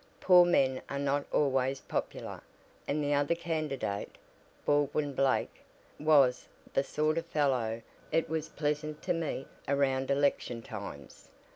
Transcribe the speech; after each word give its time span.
Poor 0.19 0.45
men 0.47 0.81
are 0.89 0.97
not 0.97 1.27
always 1.31 1.79
popular, 1.81 2.41
and 2.87 3.03
the 3.03 3.13
other 3.13 3.35
candidate, 3.35 4.17
Baldwin 4.65 5.13
Blake, 5.13 5.61
was 5.99 6.47
the 6.73 6.83
sort 6.83 7.19
of 7.19 7.25
fellow 7.27 7.83
it 8.11 8.27
was 8.27 8.49
pleasant 8.49 9.03
to 9.03 9.13
meet 9.13 9.45
around 9.67 10.09
election 10.09 10.63
times. 10.63 11.29